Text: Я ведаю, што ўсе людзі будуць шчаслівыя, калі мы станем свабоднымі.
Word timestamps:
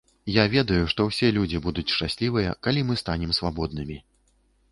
Я 0.35 0.43
ведаю, 0.53 0.79
што 0.93 1.01
ўсе 1.09 1.27
людзі 1.35 1.61
будуць 1.65 1.91
шчаслівыя, 1.97 2.55
калі 2.67 2.81
мы 2.87 2.97
станем 3.03 3.35
свабоднымі. 3.41 3.99